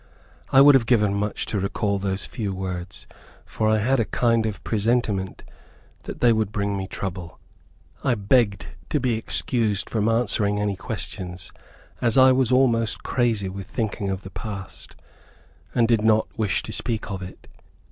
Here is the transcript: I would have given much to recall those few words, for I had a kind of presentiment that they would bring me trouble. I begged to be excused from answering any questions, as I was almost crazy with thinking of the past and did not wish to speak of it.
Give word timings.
I 0.51 0.61
would 0.61 0.73
have 0.73 0.87
given 0.87 1.13
much 1.13 1.45
to 1.45 1.59
recall 1.59 1.99
those 1.99 2.25
few 2.25 2.55
words, 2.55 3.05
for 3.45 3.69
I 3.69 3.77
had 3.77 3.99
a 3.99 4.05
kind 4.05 4.47
of 4.47 4.63
presentiment 4.63 5.43
that 6.05 6.21
they 6.21 6.33
would 6.33 6.51
bring 6.51 6.75
me 6.75 6.87
trouble. 6.87 7.37
I 8.03 8.15
begged 8.15 8.65
to 8.89 8.99
be 8.99 9.13
excused 9.13 9.91
from 9.91 10.09
answering 10.09 10.59
any 10.59 10.75
questions, 10.75 11.51
as 12.01 12.17
I 12.17 12.31
was 12.31 12.51
almost 12.51 13.03
crazy 13.03 13.47
with 13.47 13.67
thinking 13.67 14.09
of 14.09 14.23
the 14.23 14.31
past 14.31 14.95
and 15.75 15.87
did 15.87 16.01
not 16.01 16.25
wish 16.35 16.63
to 16.63 16.71
speak 16.73 17.11
of 17.11 17.21
it. 17.21 17.47